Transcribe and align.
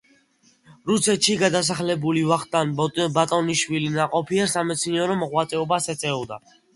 რუსეთში 0.91 1.33
გადასახლებული 1.41 2.23
ვახტანგ 2.31 2.81
ბატონიშვილი 3.17 3.91
ნაყოფიერ 3.99 4.49
სამეცნიერო 4.55 5.19
მოღვაწეობას 5.25 5.89
ეწეოდა. 5.95 6.41